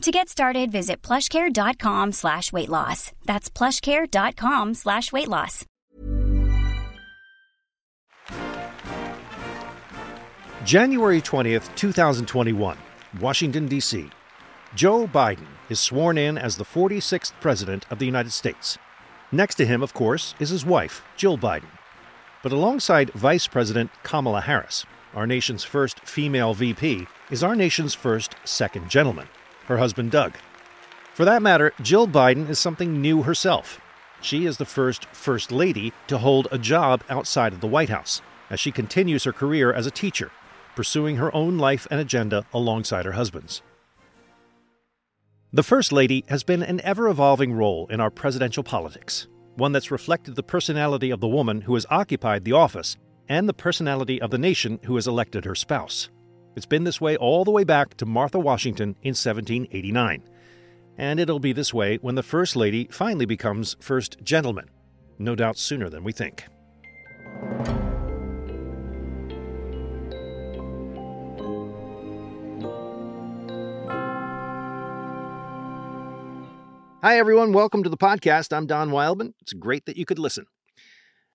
[0.00, 3.12] To get started, visit plushcare.com slash weight loss.
[3.26, 5.66] That's plushcare.com slash weight loss.
[10.64, 12.78] January 20th, 2021,
[13.20, 14.08] Washington, D.C.
[14.74, 18.78] Joe Biden is sworn in as the 46th President of the United States.
[19.32, 21.68] Next to him, of course, is his wife, Jill Biden.
[22.42, 28.34] But alongside Vice President Kamala Harris, our nation's first female VP, is our nation's first
[28.44, 29.28] second gentleman,
[29.70, 30.34] her husband Doug.
[31.14, 33.80] For that matter, Jill Biden is something new herself.
[34.20, 38.20] She is the first First Lady to hold a job outside of the White House,
[38.50, 40.30] as she continues her career as a teacher,
[40.74, 43.62] pursuing her own life and agenda alongside her husband's.
[45.52, 49.90] The First Lady has been an ever evolving role in our presidential politics, one that's
[49.90, 52.96] reflected the personality of the woman who has occupied the office
[53.28, 56.08] and the personality of the nation who has elected her spouse.
[56.56, 60.24] It's been this way all the way back to Martha Washington in 1789.
[60.98, 64.68] And it'll be this way when the First Lady finally becomes First Gentleman,
[65.16, 66.44] no doubt sooner than we think.
[77.02, 77.52] Hi, everyone.
[77.52, 78.54] Welcome to the podcast.
[78.54, 79.34] I'm Don Wildman.
[79.40, 80.46] It's great that you could listen.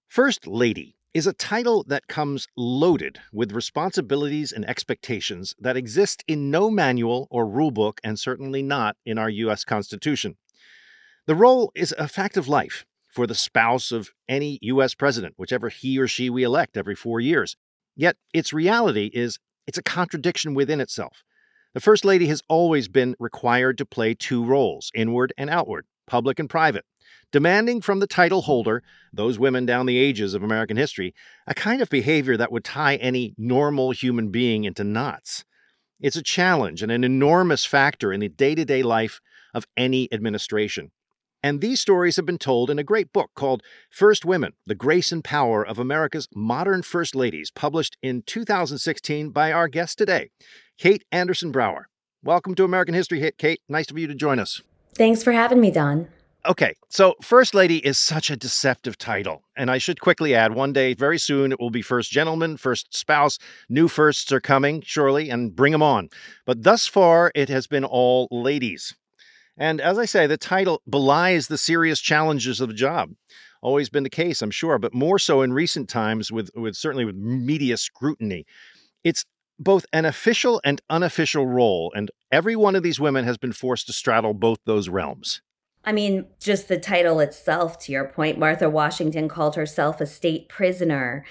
[0.10, 6.52] First Lady is a title that comes loaded with responsibilities and expectations that exist in
[6.52, 9.64] no manual or rulebook, and certainly not in our U.S.
[9.64, 10.36] Constitution.
[11.26, 14.94] The role is a fact of life for the spouse of any U.S.
[14.94, 17.56] president, whichever he or she we elect every four years.
[17.96, 21.24] Yet its reality is it's a contradiction within itself.
[21.74, 26.40] The First Lady has always been required to play two roles, inward and outward, public
[26.40, 26.84] and private,
[27.32, 31.14] demanding from the title holder, those women down the ages of American history,
[31.48, 35.46] a kind of behavior that would tie any normal human being into knots.
[36.00, 39.22] It's a challenge and an enormous factor in the day to day life
[39.54, 40.92] of any administration.
[41.42, 45.12] And these stories have been told in a great book called First Women The Grace
[45.12, 50.32] and Power of America's Modern First Ladies, published in 2016 by our guest today,
[50.80, 51.88] Kate Andersen Brower.
[52.24, 53.62] Welcome to American History Hit, Kate.
[53.70, 54.64] Nice of you to join us.
[54.96, 56.08] Thanks for having me, Don.
[56.48, 59.42] Okay, so First Lady is such a deceptive title.
[59.58, 62.94] And I should quickly add one day, very soon, it will be First Gentleman, First
[62.94, 63.40] Spouse.
[63.68, 66.10] New firsts are coming, surely, and bring them on.
[66.46, 68.96] But thus far, it has been all ladies.
[69.58, 73.12] And as I say, the title belies the serious challenges of the job.
[73.64, 77.06] Always been the case, I'm sure, but more so in recent times with, with certainly
[77.06, 78.46] with media scrutiny.
[79.04, 79.26] It's
[79.58, 83.88] both an official and unofficial role, and every one of these women has been forced
[83.88, 85.42] to straddle both those realms.
[85.86, 90.50] I mean, just the title itself, to your point, Martha Washington called herself a state
[90.50, 91.24] prisoner.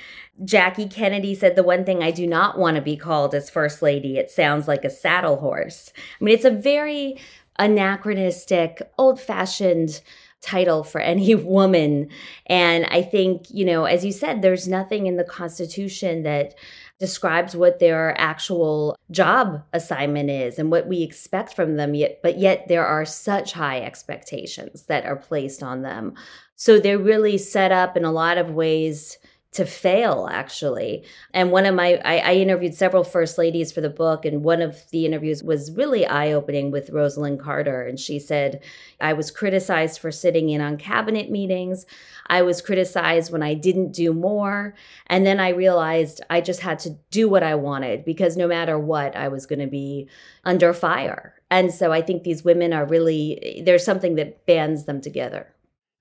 [0.45, 3.83] Jackie Kennedy said the one thing I do not want to be called is First
[3.83, 4.17] Lady.
[4.17, 5.93] It sounds like a saddle horse.
[6.21, 7.19] I mean, it's a very
[7.59, 10.01] anachronistic, old fashioned
[10.41, 12.09] title for any woman.
[12.47, 16.55] And I think, you know, as you said, there's nothing in the Constitution that
[17.01, 22.39] describes what their actual job assignment is and what we expect from them yet but
[22.39, 26.15] yet there are such high expectations that are placed on them.
[26.57, 29.19] So they're really set up in a lot of ways
[29.55, 31.05] to fail actually.
[31.33, 34.61] And one of my I, I, interviewed several first ladies for the book and one
[34.61, 37.83] of the interviews was really eye-opening with Rosalynn Carter.
[37.83, 38.63] And she said
[39.01, 41.87] i was criticized for sitting in on cabinet meetings.
[42.27, 44.75] I was criticized when i didn't do more.
[45.07, 48.77] And then i realized i just had to do what i wanted because no matter
[48.77, 50.09] what i was going to be
[50.45, 51.35] under fire.
[51.49, 55.55] And so i think these women are really there's something that bands them together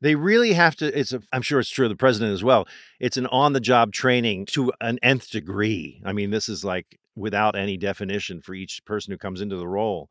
[0.03, 2.67] they really have to it's a, i'm sure it's true of the president as well
[2.99, 6.99] it's an on the job training to an nth degree i mean this is like
[7.15, 10.09] without any definition for each person who comes into the role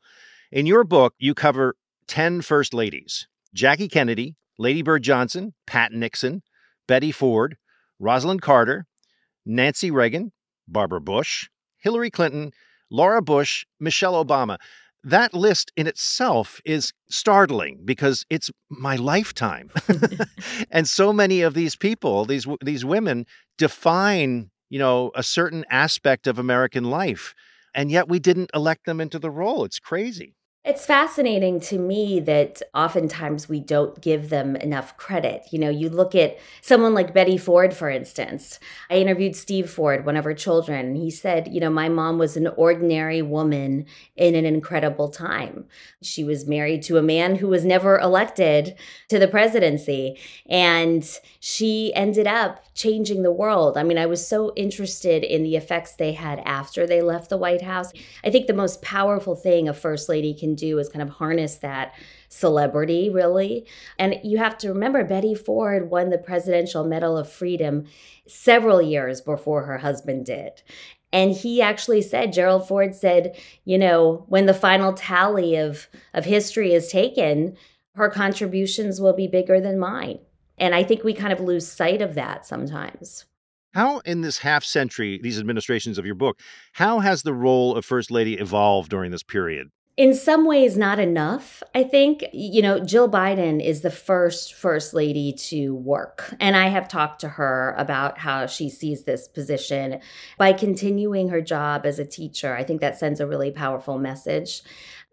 [0.50, 1.76] in your book you cover
[2.08, 6.42] 10 first ladies jackie kennedy lady bird johnson pat nixon
[6.86, 7.56] Betty Ford,
[8.00, 8.86] Rosalynn Carter,
[9.46, 10.32] Nancy Reagan,
[10.68, 11.48] Barbara Bush,
[11.78, 12.52] Hillary Clinton,
[12.90, 14.58] Laura Bush, Michelle Obama.
[15.04, 19.70] That list in itself is startling because it's my lifetime.
[20.70, 23.26] and so many of these people, these these women
[23.58, 27.34] define, you know, a certain aspect of American life.
[27.75, 29.64] And yet we didn't elect them into the role.
[29.64, 30.34] It's crazy.
[30.64, 35.48] It's fascinating to me that oftentimes we don't give them enough credit.
[35.50, 38.60] You know, you look at someone like Betty Ford, for instance.
[38.88, 42.16] I interviewed Steve Ford, one of her children, and he said, You know, my mom
[42.16, 45.64] was an ordinary woman in an incredible time.
[46.00, 48.76] She was married to a man who was never elected
[49.08, 50.16] to the presidency,
[50.48, 51.04] and
[51.40, 53.76] she ended up changing the world.
[53.76, 57.36] I mean, I was so interested in the effects they had after they left the
[57.36, 57.92] White House.
[58.22, 61.56] I think the most powerful thing a first lady can do is kind of harness
[61.56, 61.94] that
[62.28, 63.66] celebrity, really.
[63.99, 67.84] And you have to remember, Betty Ford won the Presidential Medal of Freedom
[68.26, 70.62] several years before her husband did.
[71.12, 76.25] And he actually said, Gerald Ford said, you know, when the final tally of, of
[76.25, 77.56] history is taken,
[77.94, 80.20] her contributions will be bigger than mine.
[80.56, 83.26] And I think we kind of lose sight of that sometimes.
[83.75, 86.38] How, in this half century, these administrations of your book,
[86.72, 89.69] how has the role of First Lady evolved during this period?
[89.96, 94.94] In some ways not enough i think you know jill biden is the first first
[94.94, 100.00] lady to work and i have talked to her about how she sees this position
[100.38, 104.62] by continuing her job as a teacher i think that sends a really powerful message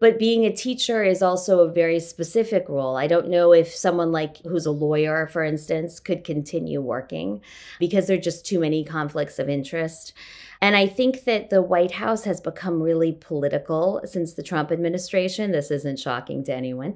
[0.00, 2.96] but being a teacher is also a very specific role.
[2.96, 7.42] I don't know if someone like who's a lawyer, for instance, could continue working
[7.78, 10.14] because there are just too many conflicts of interest.
[10.62, 15.52] And I think that the White House has become really political since the Trump administration.
[15.52, 16.94] This isn't shocking to anyone.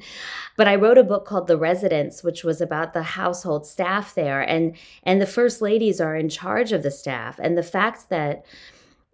[0.57, 4.43] But I wrote a book called The Residence, which was about the household staff there.
[4.43, 7.39] And, and the first ladies are in charge of the staff.
[7.39, 8.45] And the fact that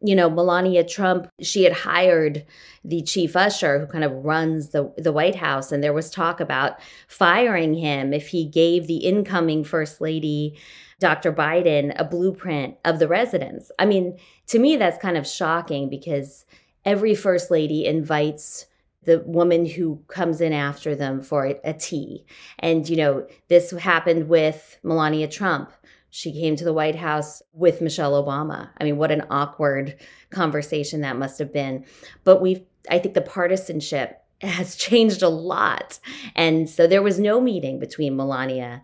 [0.02, 2.46] you know, Melania Trump, she had hired
[2.84, 5.72] the chief usher who kind of runs the, the White House.
[5.72, 10.58] And there was talk about firing him if he gave the incoming first lady,
[11.00, 11.32] Dr.
[11.32, 13.72] Biden, a blueprint of the residence.
[13.78, 16.44] I mean, to me, that's kind of shocking because
[16.84, 18.66] every first lady invites
[19.02, 22.24] the woman who comes in after them for a tea.
[22.58, 25.72] And, you know, this happened with Melania Trump
[26.10, 28.68] she came to the White House with Michelle Obama.
[28.78, 29.96] I mean, what an awkward
[30.30, 31.84] conversation that must have been.
[32.24, 36.00] But we've, I think the partisanship has changed a lot.
[36.34, 38.82] And so there was no meeting between Melania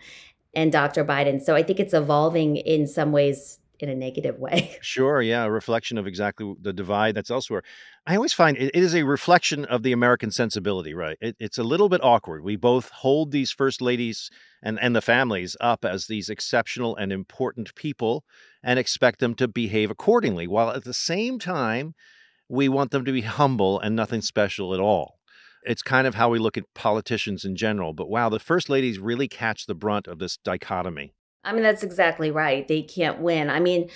[0.56, 1.04] and Dr.
[1.04, 1.40] Biden.
[1.40, 4.72] So I think it's evolving in some ways in a negative way.
[4.80, 7.62] Sure, yeah, a reflection of exactly the divide that's elsewhere.
[8.06, 11.18] I always find it, is a reflection of the American sensibility, right?
[11.20, 12.42] It, it's a little bit awkward.
[12.42, 14.30] We both hold these first ladies
[14.62, 18.24] and, and the families up as these exceptional and important people
[18.62, 21.94] and expect them to behave accordingly, while at the same time,
[22.48, 25.15] we want them to be humble and nothing special at all.
[25.66, 27.92] It's kind of how we look at politicians in general.
[27.92, 31.12] But wow, the first ladies really catch the brunt of this dichotomy.
[31.44, 32.66] I mean, that's exactly right.
[32.66, 33.50] They can't win.
[33.50, 33.88] I mean,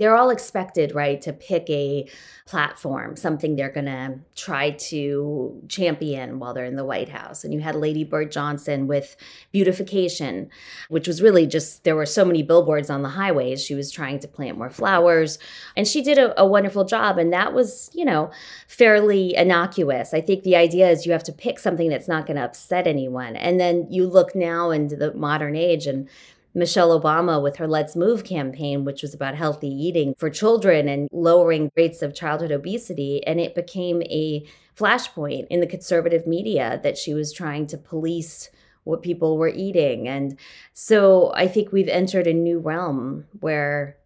[0.00, 2.08] they're all expected, right, to pick a
[2.46, 7.44] platform, something they're going to try to champion while they're in the White House.
[7.44, 9.14] And you had Lady Bird Johnson with
[9.52, 10.48] beautification,
[10.88, 13.62] which was really just there were so many billboards on the highways.
[13.62, 15.38] She was trying to plant more flowers,
[15.76, 17.18] and she did a, a wonderful job.
[17.18, 18.30] And that was, you know,
[18.68, 20.14] fairly innocuous.
[20.14, 22.86] I think the idea is you have to pick something that's not going to upset
[22.86, 23.36] anyone.
[23.36, 26.08] And then you look now into the modern age and
[26.54, 31.08] Michelle Obama with her Let's Move campaign, which was about healthy eating for children and
[31.12, 33.24] lowering rates of childhood obesity.
[33.26, 34.44] And it became a
[34.76, 38.50] flashpoint in the conservative media that she was trying to police
[38.84, 40.08] what people were eating.
[40.08, 40.38] And
[40.72, 43.96] so I think we've entered a new realm where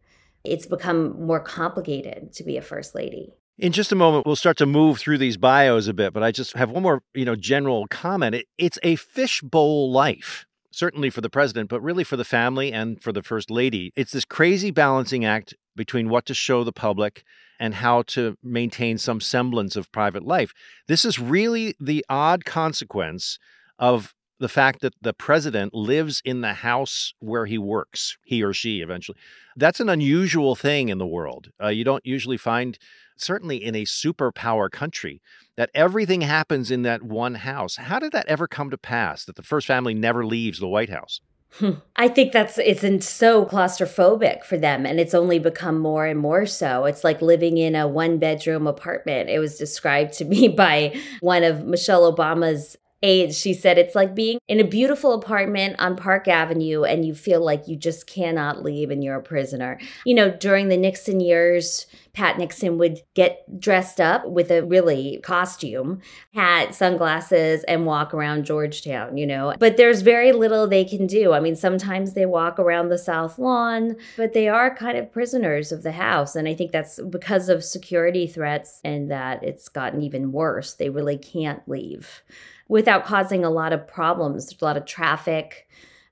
[0.42, 3.32] it's become more complicated to be a first lady.
[3.56, 6.32] In just a moment, we'll start to move through these bios a bit, but I
[6.32, 8.34] just have one more, you know, general comment.
[8.34, 10.44] It, it's a fishbowl life
[10.74, 13.92] certainly for the president, but really for the family and for the first lady.
[13.96, 17.24] It's this crazy balancing act between what to show the public
[17.60, 20.52] and how to maintain some semblance of private life.
[20.88, 23.38] This is really the odd consequence
[23.78, 28.52] of the fact that the president lives in the house where he works, he or
[28.52, 29.16] she eventually.
[29.56, 31.50] That's an unusual thing in the world.
[31.62, 32.76] Uh, you don't usually find,
[33.16, 35.20] certainly in a superpower country,
[35.56, 37.76] that everything happens in that one house.
[37.76, 40.90] How did that ever come to pass that the first family never leaves the White
[40.90, 41.20] House?
[41.58, 41.70] Hmm.
[41.94, 46.46] I think that's it's so claustrophobic for them and it's only become more and more
[46.46, 46.84] so.
[46.84, 49.30] It's like living in a one bedroom apartment.
[49.30, 54.38] It was described to me by one of Michelle Obama's She said it's like being
[54.48, 58.90] in a beautiful apartment on Park Avenue and you feel like you just cannot leave
[58.90, 59.78] and you're a prisoner.
[60.06, 65.20] You know, during the Nixon years, Pat Nixon would get dressed up with a really
[65.22, 66.00] costume,
[66.32, 69.54] hat, sunglasses, and walk around Georgetown, you know.
[69.58, 71.32] But there's very little they can do.
[71.32, 75.72] I mean, sometimes they walk around the South Lawn, but they are kind of prisoners
[75.72, 76.36] of the House.
[76.36, 80.74] And I think that's because of security threats and that it's gotten even worse.
[80.74, 82.22] They really can't leave
[82.68, 85.68] without causing a lot of problems, a lot of traffic.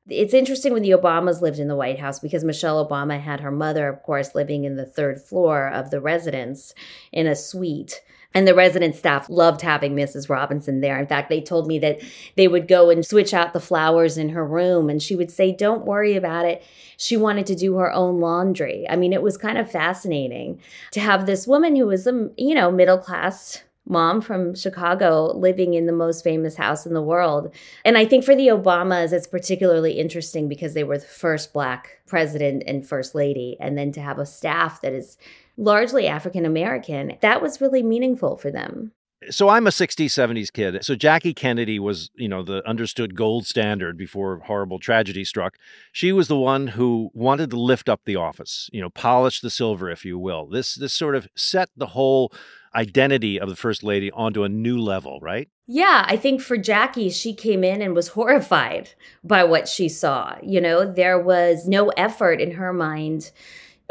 [0.08, 3.52] It's interesting when the Obamas lived in the White House because Michelle Obama had her
[3.52, 6.74] mother, of course, living in the third floor of the residence
[7.12, 8.02] in a suite.
[8.34, 10.28] And the resident staff loved having Mrs.
[10.28, 10.98] Robinson there.
[10.98, 12.00] In fact, they told me that
[12.34, 15.52] they would go and switch out the flowers in her room and she would say,
[15.52, 16.62] Don't worry about it.
[16.96, 18.86] She wanted to do her own laundry.
[18.88, 20.60] I mean, it was kind of fascinating
[20.92, 25.74] to have this woman who was a, you know, middle class mom from Chicago living
[25.74, 27.52] in the most famous house in the world.
[27.84, 32.00] And I think for the Obamas, it's particularly interesting because they were the first black
[32.06, 33.56] president and first lady.
[33.60, 35.16] And then to have a staff that is
[35.56, 38.92] largely African American, that was really meaningful for them.
[39.30, 40.84] So I'm a 60s, 70s kid.
[40.84, 45.58] So Jackie Kennedy was, you know, the understood gold standard before horrible tragedy struck.
[45.92, 49.50] She was the one who wanted to lift up the office, you know, polish the
[49.50, 50.48] silver, if you will.
[50.48, 52.32] This this sort of set the whole
[52.74, 55.48] identity of the first lady onto a new level, right?
[55.66, 58.90] Yeah, I think for Jackie, she came in and was horrified
[59.22, 60.36] by what she saw.
[60.42, 63.30] You know, there was no effort in her mind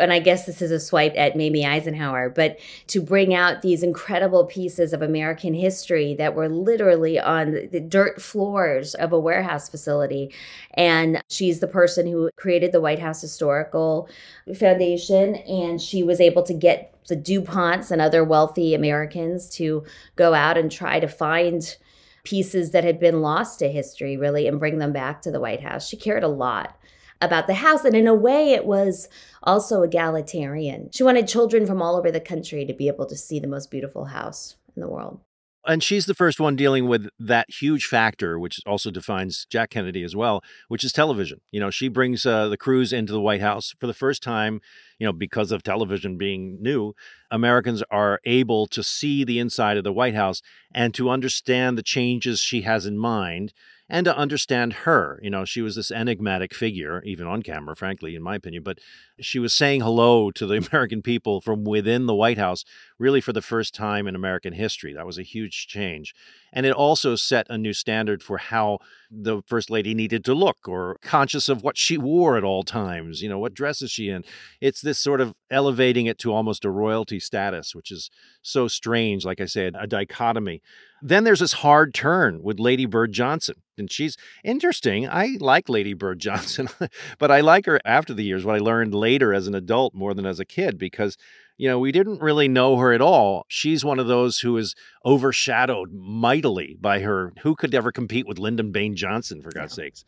[0.02, 3.84] and I guess this is a swipe at Mamie Eisenhower, but to bring out these
[3.84, 9.70] incredible pieces of American history that were literally on the dirt floors of a warehouse
[9.70, 10.34] facility.
[10.74, 14.10] And she's the person who created the White House Historical
[14.56, 19.84] Foundation, and she was able to get the DuPonts and other wealthy Americans to
[20.16, 21.78] go out and try to find
[22.24, 25.62] pieces that had been lost to history, really, and bring them back to the White
[25.62, 25.88] House.
[25.88, 26.78] She cared a lot
[27.22, 27.86] about the house.
[27.86, 29.08] And in a way, it was
[29.44, 30.90] also egalitarian.
[30.92, 33.72] She wanted children from all over the country to be able to see the most
[33.72, 35.20] beautiful house in the world.
[35.64, 40.02] And she's the first one dealing with that huge factor, which also defines Jack Kennedy
[40.02, 41.40] as well, which is television.
[41.52, 44.60] You know, she brings uh, the crews into the White House for the first time,
[44.98, 46.96] you know, because of television being new.
[47.30, 50.42] Americans are able to see the inside of the White House
[50.74, 53.54] and to understand the changes she has in mind
[53.92, 55.20] and to understand her.
[55.22, 58.80] You know, she was this enigmatic figure, even on camera, frankly, in my opinion, but
[59.22, 62.64] she was saying hello to the American people from within the White House,
[63.00, 64.94] really for the first time in American history.
[64.94, 66.14] That was a huge change.
[66.54, 70.68] And it also set a new standard for how the First Lady needed to look
[70.68, 73.22] or conscious of what she wore at all times.
[73.22, 74.24] You know, what dress is she in?
[74.60, 78.10] It's this sort of elevating it to almost a royalty status, which is
[78.42, 80.62] so strange, like I said, a dichotomy.
[81.02, 83.56] Then there's this hard turn with Lady Bird Johnson.
[83.78, 85.10] And she's interesting.
[85.10, 86.70] I like Lady Bird Johnson,
[87.18, 90.14] but I like her after the years, what I learned later as an adult more
[90.14, 91.18] than as a kid, because
[91.62, 93.46] you know, we didn't really know her at all.
[93.48, 94.74] She's one of those who is
[95.06, 97.34] overshadowed mightily by her.
[97.44, 100.04] Who could ever compete with Lyndon Baines Johnson, for God's sakes?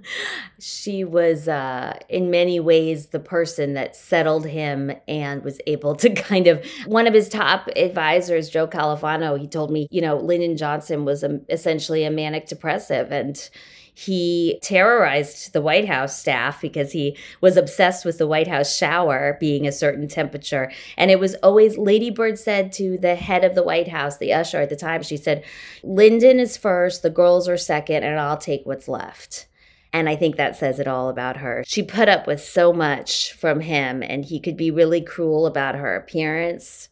[0.60, 6.10] she was, uh, in many ways, the person that settled him and was able to
[6.14, 6.64] kind of.
[6.86, 11.24] One of his top advisors, Joe Califano, he told me, you know, Lyndon Johnson was
[11.24, 13.10] a, essentially a manic depressive.
[13.10, 13.50] And
[13.94, 19.36] he terrorized the White House staff because he was obsessed with the White House shower
[19.38, 20.72] being a certain temperature.
[20.96, 24.32] And it was always, Lady Bird said to the head of the White House, the
[24.32, 25.44] usher at the time, she said,
[25.82, 29.46] Lyndon is first, the girls are second, and I'll take what's left.
[29.92, 31.62] And I think that says it all about her.
[31.66, 35.74] She put up with so much from him, and he could be really cruel about
[35.74, 36.88] her appearance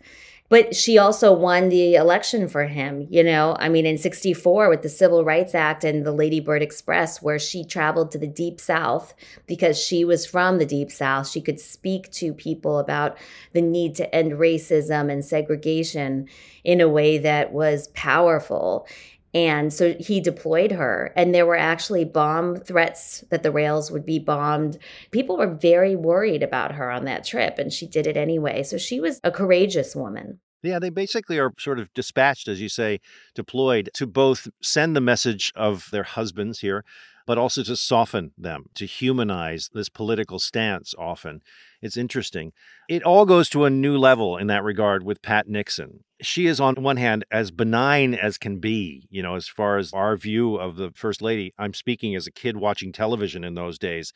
[0.50, 3.56] but she also won the election for him, you know.
[3.60, 7.38] I mean, in 64 with the Civil Rights Act and the Lady Bird Express, where
[7.38, 9.14] she traveled to the Deep South
[9.46, 11.28] because she was from the Deep South.
[11.28, 13.16] She could speak to people about
[13.52, 16.28] the need to end racism and segregation
[16.64, 18.88] in a way that was powerful.
[19.32, 24.04] And so he deployed her, and there were actually bomb threats that the rails would
[24.04, 24.76] be bombed.
[25.12, 28.64] People were very worried about her on that trip, and she did it anyway.
[28.64, 30.40] So she was a courageous woman.
[30.62, 33.00] Yeah, they basically are sort of dispatched, as you say,
[33.34, 36.84] deployed to both send the message of their husbands here,
[37.30, 41.40] but also to soften them, to humanize this political stance often.
[41.80, 42.50] It's interesting.
[42.88, 46.02] It all goes to a new level in that regard with Pat Nixon.
[46.20, 49.92] She is, on one hand, as benign as can be, you know, as far as
[49.92, 51.54] our view of the First Lady.
[51.56, 54.12] I'm speaking as a kid watching television in those days.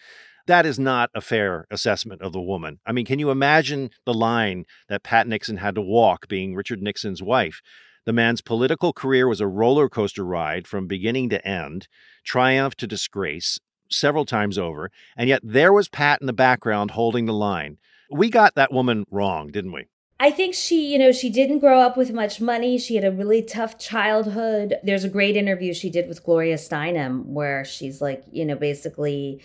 [0.48, 2.80] That is not a fair assessment of the woman.
[2.84, 6.82] I mean, can you imagine the line that Pat Nixon had to walk being Richard
[6.82, 7.62] Nixon's wife?
[8.06, 11.88] The man's political career was a roller coaster ride from beginning to end,
[12.22, 13.58] triumph to disgrace,
[13.90, 17.78] several times over, and yet there was Pat in the background holding the line.
[18.10, 19.86] We got that woman wrong, didn't we?
[20.20, 22.78] I think she, you know, she didn't grow up with much money.
[22.78, 24.76] She had a really tough childhood.
[24.82, 29.42] There's a great interview she did with Gloria Steinem where she's like, you know, basically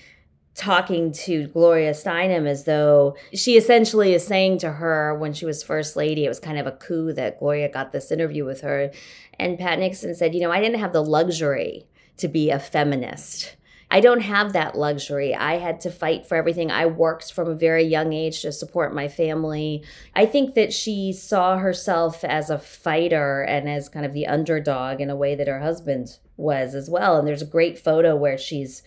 [0.59, 5.63] talking to Gloria Steinem as though she essentially is saying to her when she was
[5.63, 8.91] first lady, it was kind of a coup that Gloria got this interview with her.
[9.39, 11.87] And Pat Nixon said, you know, I didn't have the luxury
[12.17, 13.55] to be a feminist.
[13.89, 15.33] I don't have that luxury.
[15.33, 16.69] I had to fight for everything.
[16.69, 19.83] I worked from a very young age to support my family.
[20.13, 24.99] I think that she saw herself as a fighter and as kind of the underdog
[24.99, 27.17] in a way that her husband was as well.
[27.17, 28.83] And there's a great photo where she's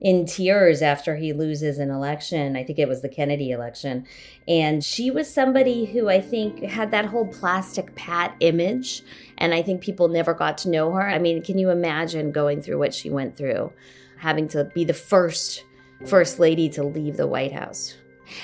[0.00, 2.56] in tears after he loses an election.
[2.56, 4.06] I think it was the Kennedy election.
[4.48, 9.02] And she was somebody who I think had that whole plastic pat image.
[9.38, 11.06] And I think people never got to know her.
[11.06, 13.72] I mean, can you imagine going through what she went through?
[14.20, 15.64] having to be the first
[16.06, 17.96] first lady to leave the White House.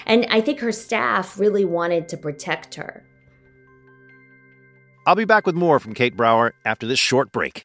[0.04, 3.04] And I think her staff really wanted to protect her.
[5.06, 7.64] I'll be back with more from Kate Brower after this short break.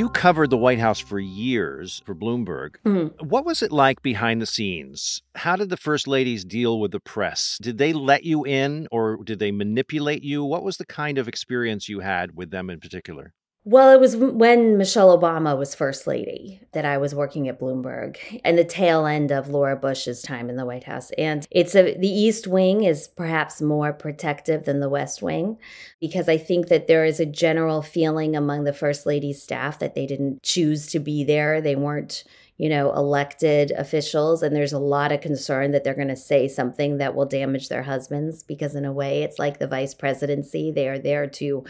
[0.00, 2.76] You covered the White House for years for Bloomberg.
[2.86, 3.20] Mhm.
[3.20, 5.20] What was it like behind the scenes?
[5.34, 7.58] How did the first ladies deal with the press?
[7.60, 10.42] Did they let you in or did they manipulate you?
[10.42, 13.34] What was the kind of experience you had with them in particular?
[13.64, 18.40] Well, it was when Michelle Obama was first lady that I was working at Bloomberg
[18.42, 21.10] and the tail end of Laura Bush's time in the White House.
[21.18, 25.58] And it's a the East Wing is perhaps more protective than the West Wing
[26.00, 29.94] because I think that there is a general feeling among the first lady's staff that
[29.94, 31.60] they didn't choose to be there.
[31.60, 32.24] They weren't
[32.60, 36.46] you know, elected officials, and there's a lot of concern that they're going to say
[36.46, 40.70] something that will damage their husbands because, in a way, it's like the vice presidency.
[40.70, 41.64] They are there to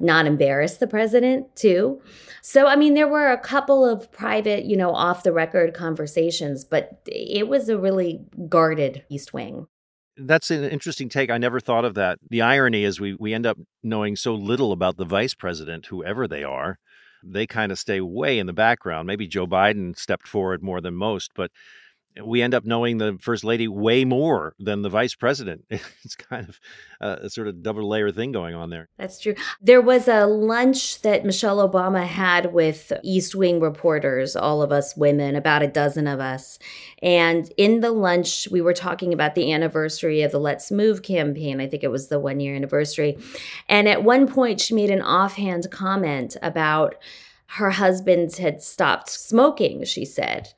[0.00, 2.02] not embarrass the president, too.
[2.42, 6.64] So, I mean, there were a couple of private, you know, off the record conversations,
[6.64, 9.68] but it was a really guarded East Wing.
[10.16, 11.30] That's an interesting take.
[11.30, 12.18] I never thought of that.
[12.30, 16.26] The irony is we we end up knowing so little about the vice president, whoever
[16.26, 16.80] they are.
[17.22, 19.06] They kind of stay way in the background.
[19.06, 21.50] Maybe Joe Biden stepped forward more than most, but
[22.20, 25.64] we end up knowing the first lady way more than the vice president.
[26.04, 26.60] It's kind of
[27.00, 28.88] a, a sort of double layer thing going on there.
[28.98, 29.36] That's true.
[29.60, 34.96] There was a lunch that Michelle Obama had with East Wing reporters, all of us
[34.96, 36.58] women, about a dozen of us.
[37.02, 41.60] And in the lunch, we were talking about the anniversary of the Let's Move campaign.
[41.60, 43.16] I think it was the one year anniversary.
[43.68, 46.96] And at one point, she made an offhand comment about
[47.46, 50.52] her husband had stopped smoking, she said.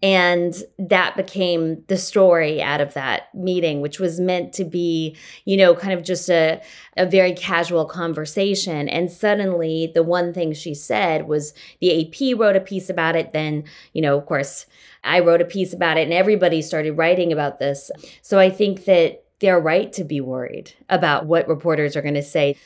[0.00, 5.56] And that became the story out of that meeting, which was meant to be, you
[5.56, 6.62] know, kind of just a,
[6.96, 8.88] a very casual conversation.
[8.88, 13.32] And suddenly, the one thing she said was the AP wrote a piece about it.
[13.32, 14.66] Then, you know, of course,
[15.02, 17.90] I wrote a piece about it, and everybody started writing about this.
[18.22, 22.22] So I think that they're right to be worried about what reporters are going to
[22.22, 22.56] say.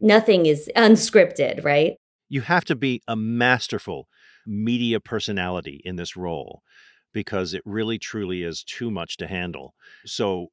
[0.00, 1.96] Nothing is unscripted, right?
[2.28, 4.08] You have to be a masterful
[4.46, 6.62] media personality in this role
[7.12, 9.74] because it really truly is too much to handle.
[10.06, 10.48] So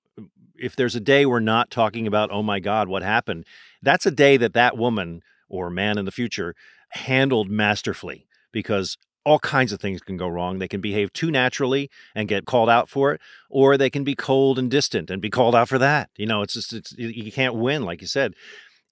[0.56, 3.46] if there's a day we're not talking about, oh my God, what happened?
[3.82, 6.56] That's a day that that woman or man in the future
[6.92, 10.60] handled masterfully because all kinds of things can go wrong.
[10.60, 14.16] They can behave too naturally and get called out for it, or they can be
[14.16, 16.10] cold and distant and be called out for that.
[16.18, 18.34] You know, it's just it's you can't win, like you said.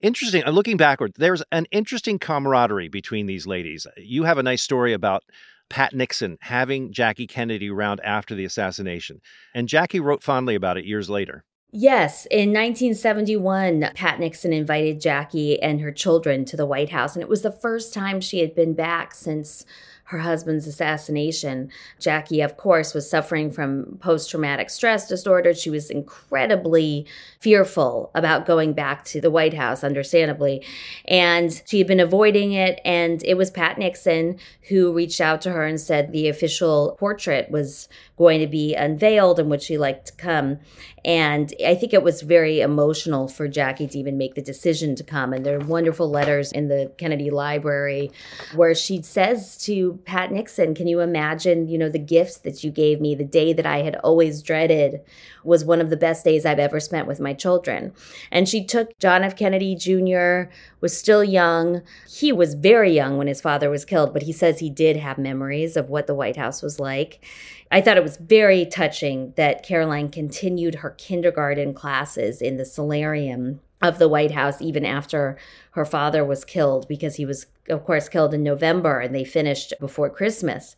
[0.00, 0.44] Interesting.
[0.44, 3.86] Uh, looking backward, there's an interesting camaraderie between these ladies.
[3.96, 5.24] You have a nice story about
[5.68, 9.20] Pat Nixon having Jackie Kennedy around after the assassination,
[9.54, 11.44] and Jackie wrote fondly about it years later.
[11.70, 17.22] Yes, in 1971, Pat Nixon invited Jackie and her children to the White House, and
[17.22, 19.66] it was the first time she had been back since
[20.08, 21.70] her husband's assassination.
[22.00, 25.52] Jackie, of course, was suffering from post traumatic stress disorder.
[25.52, 27.06] She was incredibly
[27.40, 30.64] fearful about going back to the White House, understandably.
[31.06, 32.80] And she had been avoiding it.
[32.86, 34.38] And it was Pat Nixon
[34.70, 39.38] who reached out to her and said the official portrait was going to be unveiled
[39.38, 40.58] and would she like to come.
[41.04, 45.04] And I think it was very emotional for Jackie to even make the decision to
[45.04, 45.32] come.
[45.32, 48.10] And there are wonderful letters in the Kennedy Library
[48.54, 52.70] where she says to Pat Nixon, Can you imagine, you know, the gifts that you
[52.70, 55.00] gave me the day that I had always dreaded
[55.44, 57.92] was one of the best days I've ever spent with my children.
[58.30, 59.36] And she took John F.
[59.36, 61.82] Kennedy Jr., was still young.
[62.08, 65.18] He was very young when his father was killed, but he says he did have
[65.18, 67.24] memories of what the White House was like.
[67.70, 73.60] I thought it was very touching that Caroline continued her kindergarten classes in the solarium
[73.80, 75.36] of the White House even after
[75.72, 79.72] her father was killed because he was of course killed in November and they finished
[79.78, 80.74] before Christmas.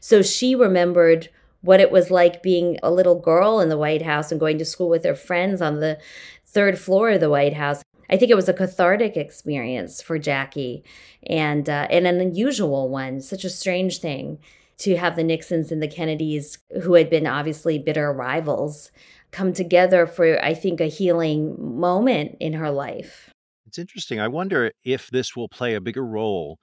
[0.00, 1.28] So she remembered
[1.62, 4.64] what it was like being a little girl in the White House and going to
[4.64, 5.98] school with her friends on the
[6.44, 7.82] third floor of the White House.
[8.10, 10.84] I think it was a cathartic experience for Jackie
[11.26, 14.38] and uh, and an unusual one, such a strange thing
[14.78, 18.90] to have the Nixons and the Kennedys, who had been obviously bitter rivals,
[19.32, 23.30] come together for, I think, a healing moment in her life.
[23.66, 24.20] It's interesting.
[24.20, 26.58] I wonder if this will play a bigger role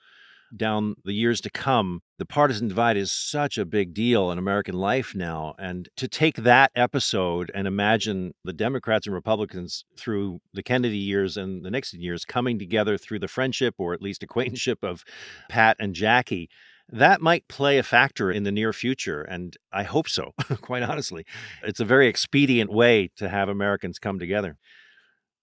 [0.55, 2.01] down the years to come.
[2.17, 5.55] The partisan divide is such a big deal in American life now.
[5.59, 11.37] And to take that episode and imagine the Democrats and Republicans through the Kennedy years
[11.37, 15.03] and the Nixon years coming together through the friendship or at least acquaintanceship of
[15.49, 16.49] Pat and Jackie
[16.91, 19.21] that might play a factor in the near future.
[19.21, 21.25] And I hope so, quite honestly.
[21.63, 24.57] It's a very expedient way to have Americans come together.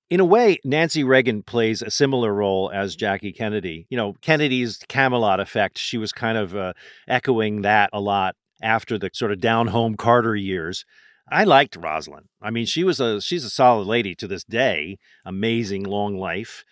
[0.08, 3.86] In a way, Nancy Reagan plays a similar role as Jackie Kennedy.
[3.90, 6.74] You know, Kennedy's Camelot effect, she was kind of uh,
[7.08, 10.84] echoing that a lot after the sort of down home Carter years.
[11.28, 12.26] I liked Rosalynn.
[12.40, 14.98] I mean, she was a she's a solid lady to this day.
[15.24, 16.64] Amazing long life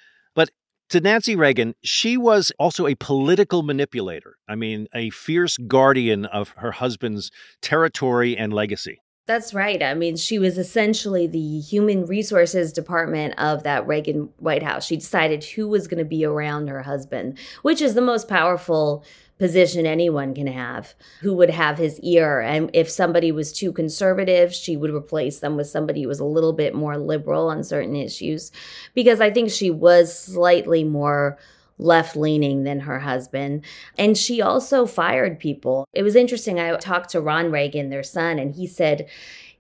[0.91, 4.37] to Nancy Reagan, she was also a political manipulator.
[4.49, 7.31] I mean, a fierce guardian of her husband's
[7.63, 9.01] territory and legacy.
[9.27, 9.83] That's right.
[9.83, 14.85] I mean, she was essentially the human resources department of that Reagan White House.
[14.85, 19.03] She decided who was going to be around her husband, which is the most powerful
[19.39, 22.41] position anyone can have who would have his ear.
[22.41, 26.25] And if somebody was too conservative, she would replace them with somebody who was a
[26.25, 28.53] little bit more liberal on certain issues.
[28.95, 31.39] Because I think she was slightly more
[31.79, 33.65] left leaning than her husband.
[33.99, 35.89] And she also fired people.
[35.93, 36.61] It was interesting.
[36.61, 39.09] I talked to Ron Reagan, their son, and he said,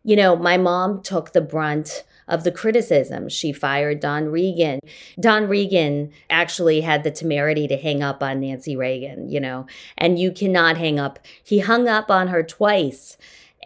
[0.04, 3.28] you know, my mom took the brunt of the criticism.
[3.28, 4.80] She fired Don Regan.
[5.20, 9.66] Don Regan actually had the temerity to hang up on Nancy Reagan, you know,
[9.98, 11.18] and you cannot hang up.
[11.42, 13.16] He hung up on her twice.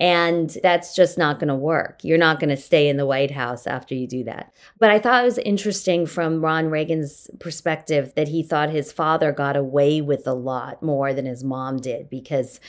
[0.01, 2.05] And that's just not going to work.
[2.05, 4.53] You're not going to stay in the White House after you do that.
[4.79, 9.33] But I thought it was interesting from Ron Reagan's perspective that he thought his father
[9.33, 12.61] got away with a lot more than his mom did because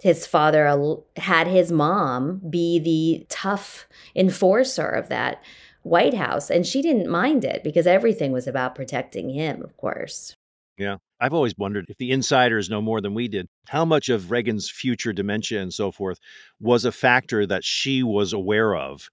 [0.00, 5.42] his father had his mom be the tough enforcer of that
[5.82, 6.50] White House.
[6.50, 10.34] And she didn't mind it because everything was about protecting him, of course.
[10.78, 10.96] Yeah.
[11.20, 14.68] I've always wondered if the insiders know more than we did, how much of Reagan's
[14.68, 16.18] future dementia and so forth
[16.60, 19.08] was a factor that she was aware of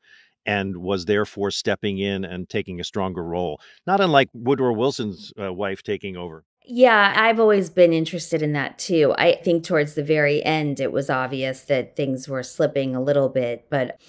[0.45, 3.61] and was therefore stepping in and taking a stronger role.
[3.85, 6.43] Not unlike Woodrow Wilson's uh, wife taking over.
[6.63, 9.13] Yeah, I've always been interested in that too.
[9.17, 13.29] I think towards the very end, it was obvious that things were slipping a little
[13.29, 13.99] bit, but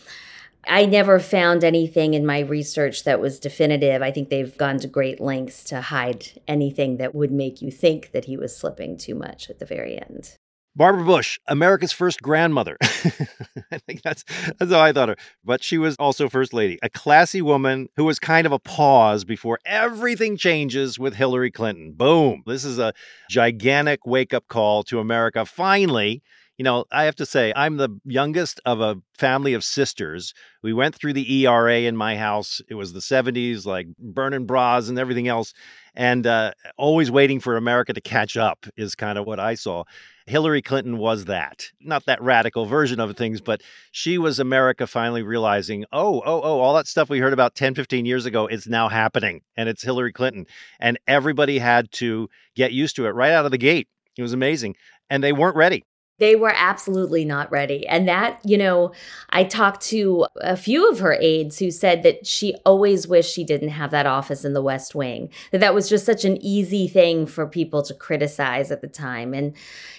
[0.67, 4.03] I never found anything in my research that was definitive.
[4.03, 8.13] I think they've gone to great lengths to hide anything that would make you think
[8.13, 10.37] that he was slipping too much at the very end.
[10.75, 12.77] Barbara Bush, America's first grandmother.
[12.83, 14.25] I think that's
[14.59, 15.17] that's how I thought her.
[15.45, 19.25] But she was also first lady, a classy woman who was kind of a pause
[19.25, 21.93] before everything changes with Hillary Clinton.
[21.93, 22.43] Boom.
[22.47, 22.95] This is a
[23.29, 25.45] gigantic wake-up call to America.
[25.45, 26.23] Finally,
[26.63, 30.33] you know, I have to say, I'm the youngest of a family of sisters.
[30.63, 32.61] We went through the ERA in my house.
[32.69, 35.55] It was the 70s, like burning bras and everything else.
[35.97, 39.83] And uh, always waiting for America to catch up is kind of what I saw.
[40.29, 41.69] Hillary Clinton was that.
[41.81, 46.61] Not that radical version of things, but she was America finally realizing, oh, oh, oh,
[46.61, 49.41] all that stuff we heard about 10, 15 years ago is now happening.
[49.57, 50.47] And it's Hillary Clinton.
[50.79, 53.89] And everybody had to get used to it right out of the gate.
[54.17, 54.77] It was amazing.
[55.11, 55.85] And they weren't ready.
[56.23, 57.85] They were absolutely not ready.
[57.85, 58.93] And that, you know,
[59.31, 63.43] I talked to a few of her aides who said that she always wished she
[63.43, 66.87] didn't have that office in the West Wing, that that was just such an easy
[66.87, 69.35] thing for people to criticize at the time.
[69.35, 69.57] And,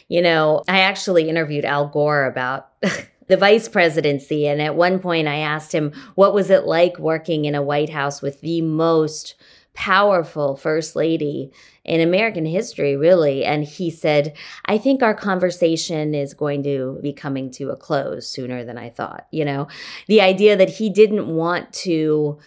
[0.07, 2.69] you know, I actually interviewed Al Gore about.
[3.27, 4.47] the vice presidency.
[4.47, 7.89] And at one point, I asked him, What was it like working in a White
[7.89, 9.35] House with the most
[9.73, 11.51] powerful first lady
[11.85, 13.43] in American history, really.
[13.43, 18.27] And he said, I think our conversation is going to be coming to a close
[18.27, 19.27] sooner than I thought.
[19.31, 19.67] You know,
[20.07, 22.39] the idea that he didn't want to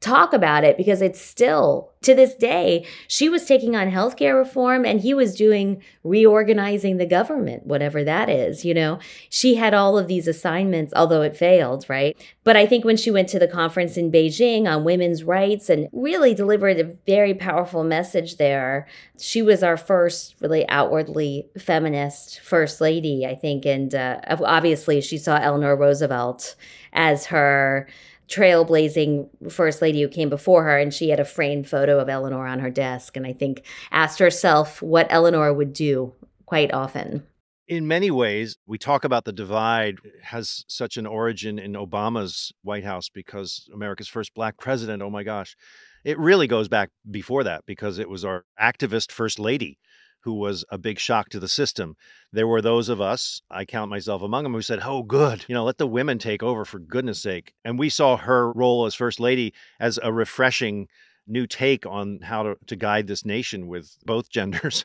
[0.00, 4.86] talk about it because it's still to this day she was taking on healthcare reform
[4.86, 8.98] and he was doing reorganizing the government whatever that is you know?
[9.28, 12.16] She had all of these assignments although it failed right?
[12.44, 15.88] But i think when she went to the conference in beijing on women's rights and
[15.92, 22.80] really delivered a very powerful message there she was our first really outwardly feminist first
[22.80, 23.66] lady i think.
[23.66, 26.56] And uh, obviously she saw eleanor roosevelt
[26.94, 27.86] as her
[28.30, 32.46] trailblazing first lady who came before her and she had a framed photo of Eleanor
[32.46, 36.14] on her desk and I think asked herself what Eleanor would do
[36.46, 37.26] quite often.
[37.66, 42.84] In many ways, we talk about the divide has such an origin in Obama's White
[42.84, 45.56] House because America's first black president, oh my gosh.
[46.04, 49.78] It really goes back before that because it was our activist first lady
[50.22, 51.96] who was a big shock to the system.
[52.32, 55.54] There were those of us, I count myself among them, who said, Oh, good, you
[55.54, 57.54] know, let the women take over for goodness sake.
[57.64, 60.88] And we saw her role as First Lady as a refreshing
[61.26, 64.84] new take on how to, to guide this nation with both genders.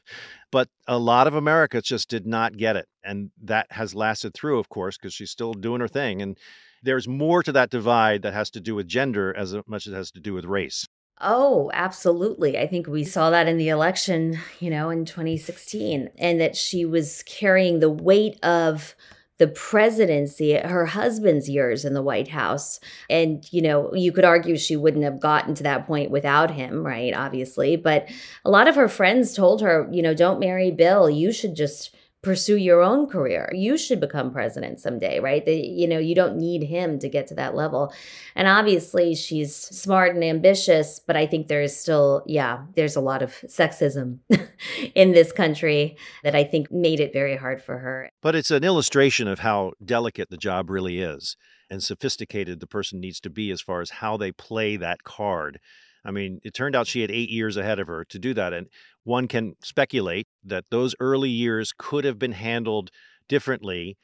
[0.51, 2.87] But a lot of America just did not get it.
[3.03, 6.21] And that has lasted through, of course, because she's still doing her thing.
[6.21, 6.37] And
[6.83, 9.95] there's more to that divide that has to do with gender as much as it
[9.95, 10.87] has to do with race.
[11.21, 12.57] Oh, absolutely.
[12.57, 13.07] I think we mm.
[13.07, 17.89] saw that in the election, you know, in 2016, and that she was carrying the
[17.89, 18.95] weight of
[19.37, 22.79] the presidency, her husband's years in the White House.
[23.09, 26.85] And, you know, you could argue she wouldn't have gotten to that point without him,
[26.85, 27.13] right?
[27.13, 27.75] Obviously.
[27.75, 28.09] But
[28.45, 31.09] a lot of her friends told her, you know, don't marry Bill.
[31.09, 31.93] You should just
[32.25, 33.51] pursue your own career.
[33.53, 35.45] You should become president someday, right?
[35.45, 37.93] The, you know, you don't need him to get to that level.
[38.35, 43.01] And obviously, she's smart and ambitious, but I think there is still, yeah, there's a
[43.01, 44.17] lot of sexism
[44.95, 48.09] in this country that I think made it very hard for her.
[48.23, 51.37] But it's an illustration of how delicate the job really is
[51.69, 55.59] and sophisticated the person needs to be as far as how they play that card.
[56.05, 58.53] I mean, it turned out she had eight years ahead of her to do that.
[58.53, 58.67] And
[59.03, 62.91] one can speculate that those early years could have been handled
[63.27, 63.97] differently,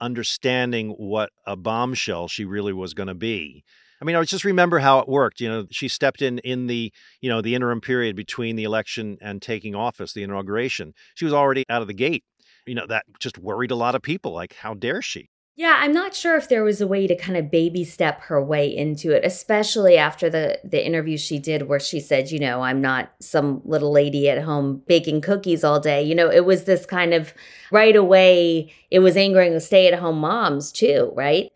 [0.00, 3.64] understanding what a bombshell she really was going to be.
[4.00, 5.40] I mean, I just remember how it worked.
[5.40, 9.18] You know, she stepped in in the you know the interim period between the election
[9.20, 10.94] and taking office, the inauguration.
[11.16, 12.24] She was already out of the gate.
[12.64, 14.32] You know, that just worried a lot of people.
[14.32, 15.30] Like, how dare she?
[15.58, 18.40] Yeah, I'm not sure if there was a way to kind of baby step her
[18.40, 22.62] way into it, especially after the the interview she did where she said, you know,
[22.62, 26.00] I'm not some little lady at home baking cookies all day.
[26.04, 27.34] You know, it was this kind of
[27.72, 31.50] right away it was angering the stay-at-home moms too, right?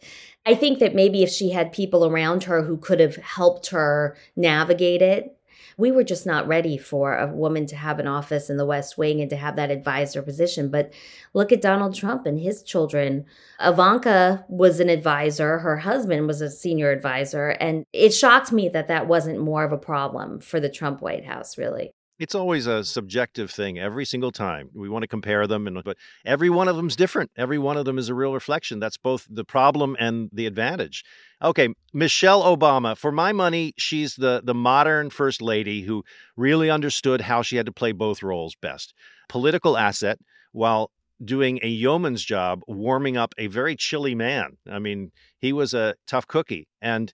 [0.44, 4.16] I think that maybe if she had people around her who could have helped her
[4.34, 5.36] navigate it,
[5.76, 8.98] we were just not ready for a woman to have an office in the West
[8.98, 10.70] Wing and to have that advisor position.
[10.70, 10.92] But
[11.34, 13.24] look at Donald Trump and his children.
[13.60, 17.50] Ivanka was an advisor, her husband was a senior advisor.
[17.50, 21.24] And it shocked me that that wasn't more of a problem for the Trump White
[21.24, 21.92] House, really.
[22.22, 24.70] It's always a subjective thing every single time.
[24.74, 27.32] We want to compare them and but every one of them's different.
[27.36, 28.78] Every one of them is a real reflection.
[28.78, 31.02] That's both the problem and the advantage.
[31.42, 36.04] Okay, Michelle Obama, for my money, she's the the modern first lady who
[36.36, 38.94] really understood how she had to play both roles best.
[39.28, 40.20] Political asset
[40.52, 40.92] while
[41.24, 44.58] doing a yeoman's job warming up a very chilly man.
[44.70, 47.12] I mean, he was a tough cookie and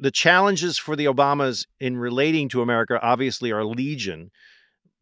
[0.00, 4.30] the challenges for the Obamas in relating to America obviously are legion.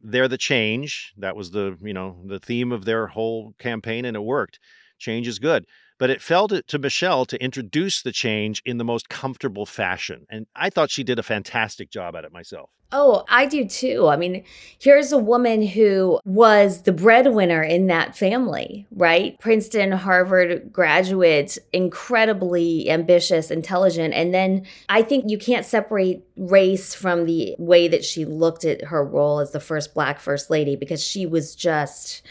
[0.01, 1.13] They're the change.
[1.17, 4.59] That was the, you know, the theme of their whole campaign and it worked.
[4.99, 5.65] Change is good.
[6.03, 10.25] But it fell to, to Michelle to introduce the change in the most comfortable fashion.
[10.29, 12.69] And I thought she did a fantastic job at it myself.
[12.91, 14.09] Oh, I do too.
[14.09, 14.43] I mean,
[14.79, 19.39] here's a woman who was the breadwinner in that family, right?
[19.39, 24.13] Princeton, Harvard graduate, incredibly ambitious, intelligent.
[24.13, 28.83] And then I think you can't separate race from the way that she looked at
[28.87, 32.23] her role as the first Black First Lady because she was just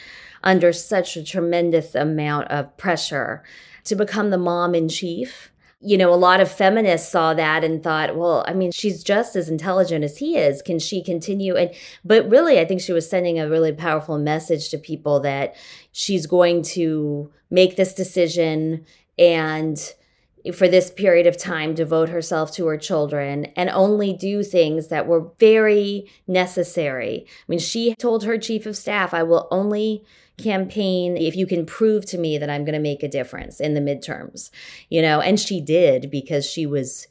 [0.42, 3.42] under such a tremendous amount of pressure
[3.84, 5.52] to become the mom in chief
[5.84, 9.34] you know, a lot of feminists saw that and thought, well, I mean, she's just
[9.34, 10.62] as intelligent as he is.
[10.62, 11.56] Can she continue?
[11.56, 11.74] And
[12.04, 15.56] but really, I think she was sending a really powerful message to people that
[15.90, 18.86] she's going to make this decision
[19.18, 19.92] and
[20.54, 25.06] for this period of time devote herself to her children and only do things that
[25.06, 27.26] were very necessary.
[27.26, 30.04] I mean, she told her chief of staff, I will only
[30.38, 33.74] campaign if you can prove to me that I'm going to make a difference in
[33.74, 34.50] the midterms,
[34.88, 37.06] you know, and she did because she was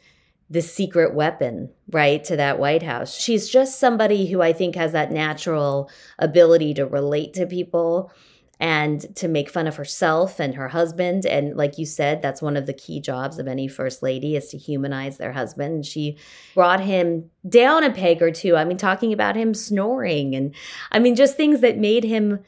[0.49, 3.15] the secret weapon, right, to that White House.
[3.15, 8.11] She's just somebody who I think has that natural ability to relate to people
[8.59, 11.25] and to make fun of herself and her husband.
[11.25, 14.49] And like you said, that's one of the key jobs of any first lady is
[14.49, 15.73] to humanize their husband.
[15.73, 16.17] And she
[16.53, 18.55] brought him down a peg or two.
[18.57, 20.53] I mean, talking about him snoring and
[20.91, 22.39] I mean, just things that made him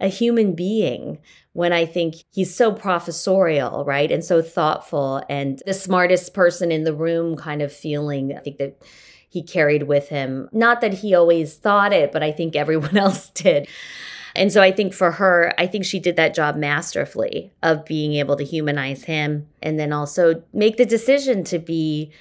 [0.00, 1.18] a human being
[1.52, 4.12] when I think he's so professorial, right?
[4.12, 8.36] And so thoughtful and the smartest person in the room kind of feeling.
[8.36, 8.80] I think that
[9.28, 10.48] he carried with him.
[10.52, 13.68] Not that he always thought it, but I think everyone else did.
[14.36, 18.14] And so I think for her, I think she did that job masterfully of being
[18.14, 22.12] able to humanize him and then also make the decision to be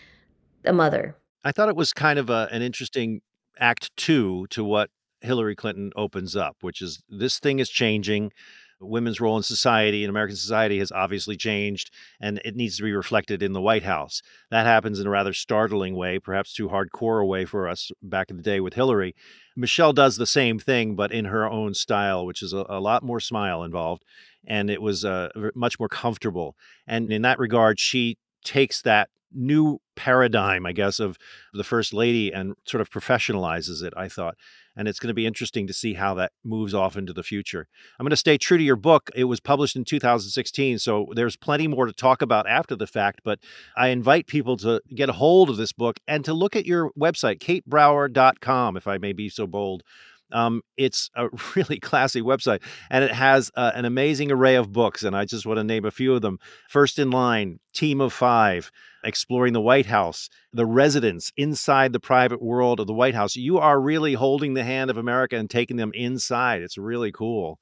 [0.66, 1.16] a mother.
[1.44, 3.22] I thought it was kind of a, an interesting
[3.60, 4.90] act two to what
[5.28, 8.32] Hillary Clinton opens up, which is this thing is changing.
[8.80, 12.94] Women's role in society, in American society, has obviously changed, and it needs to be
[12.94, 14.22] reflected in the White House.
[14.52, 18.30] That happens in a rather startling way, perhaps too hardcore a way for us back
[18.30, 19.16] in the day with Hillary.
[19.56, 23.02] Michelle does the same thing, but in her own style, which is a, a lot
[23.02, 24.04] more smile involved,
[24.46, 26.56] and it was uh, much more comfortable.
[26.86, 31.18] And in that regard, she takes that new paradigm, I guess, of
[31.54, 34.36] the first lady and sort of professionalizes it, I thought
[34.78, 37.68] and it's going to be interesting to see how that moves off into the future.
[38.00, 39.10] I'm going to stay true to your book.
[39.16, 43.22] It was published in 2016, so there's plenty more to talk about after the fact,
[43.26, 43.40] but
[43.76, 46.92] I invite people to get a hold of this book and to look at your
[46.92, 49.84] website, katebrower.com, if I may be so bold.
[50.32, 55.04] Um, it's a really classy website and it has uh, an amazing array of books.
[55.04, 58.13] And I just want to name a few of them First in Line, Team of
[58.13, 58.72] Five,
[59.04, 63.36] Exploring the White House, The Residence, Inside the Private World of the White House.
[63.36, 66.62] You are really holding the hand of America and taking them inside.
[66.62, 67.60] It's really cool.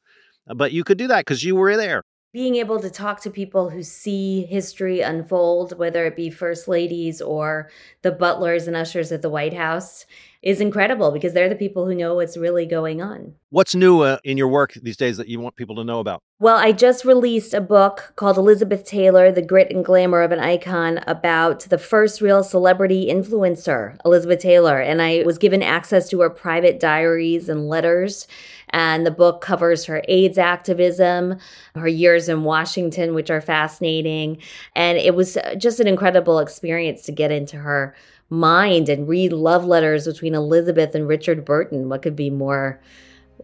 [0.48, 2.04] But you could do that because you were there
[2.36, 7.22] being able to talk to people who see history unfold, whether it be first ladies
[7.22, 7.70] or
[8.02, 10.06] the butlers and ushers at the White House,
[10.42, 13.34] is incredible because they're the people who know what's really going on.
[13.52, 16.22] What's new uh, in your work these days that you want people to know about?
[16.38, 20.40] Well, I just released a book called Elizabeth Taylor The Grit and Glamour of an
[20.40, 24.82] Icon about the first real celebrity influencer, Elizabeth Taylor.
[24.82, 28.28] And I was given access to her private diaries and letters.
[28.76, 31.38] And the book covers her AIDS activism,
[31.76, 34.38] her years in Washington, which are fascinating.
[34.76, 37.96] And it was uh, just an incredible experience to get into her
[38.30, 41.88] mind and read love letters between Elizabeth and Richard Burton.
[41.88, 42.82] What could be more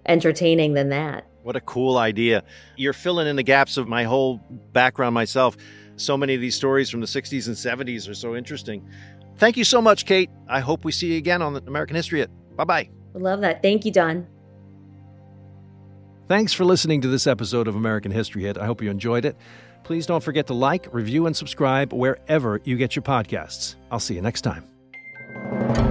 [0.05, 1.25] entertaining than that?
[1.43, 2.43] What a cool idea.
[2.75, 4.41] You're filling in the gaps of my whole
[4.73, 5.55] background myself.
[5.95, 8.85] So many of these stories from the 60s and 70s are so interesting.
[9.37, 10.29] Thank you so much, Kate.
[10.49, 12.31] I hope we see you again on American History Hit.
[12.57, 12.89] Bye bye.
[13.13, 13.61] Love that.
[13.61, 14.27] Thank you, Don.
[16.31, 18.57] Thanks for listening to this episode of American History Hit.
[18.57, 19.35] I hope you enjoyed it.
[19.83, 23.75] Please don't forget to like, review, and subscribe wherever you get your podcasts.
[23.91, 25.90] I'll see you next time.